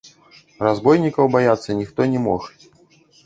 Разбойнікаў 0.67 1.29
баяцца 1.35 1.77
ніхто 1.81 2.01
не 2.13 2.19
мог. 2.25 2.49